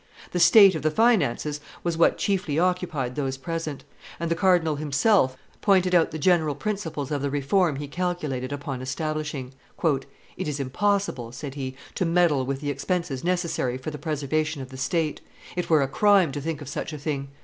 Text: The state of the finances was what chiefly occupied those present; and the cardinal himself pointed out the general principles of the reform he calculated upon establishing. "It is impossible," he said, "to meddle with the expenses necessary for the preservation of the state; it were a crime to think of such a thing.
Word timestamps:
The 0.31 0.39
state 0.39 0.73
of 0.73 0.81
the 0.81 0.89
finances 0.89 1.61
was 1.83 1.95
what 1.95 2.17
chiefly 2.17 2.57
occupied 2.57 3.13
those 3.15 3.37
present; 3.37 3.83
and 4.19 4.31
the 4.31 4.35
cardinal 4.35 4.77
himself 4.77 5.37
pointed 5.61 5.93
out 5.93 6.09
the 6.09 6.17
general 6.17 6.55
principles 6.55 7.11
of 7.11 7.21
the 7.21 7.29
reform 7.29 7.75
he 7.75 7.87
calculated 7.87 8.51
upon 8.51 8.81
establishing. 8.81 9.53
"It 9.83 10.47
is 10.47 10.59
impossible," 10.59 11.29
he 11.29 11.33
said, 11.35 11.73
"to 11.93 12.05
meddle 12.05 12.47
with 12.47 12.61
the 12.61 12.71
expenses 12.71 13.23
necessary 13.23 13.77
for 13.77 13.91
the 13.91 13.99
preservation 13.99 14.59
of 14.63 14.69
the 14.69 14.75
state; 14.77 15.21
it 15.55 15.69
were 15.69 15.83
a 15.83 15.87
crime 15.87 16.31
to 16.31 16.41
think 16.41 16.63
of 16.63 16.67
such 16.67 16.93
a 16.93 16.97
thing. 16.97 17.27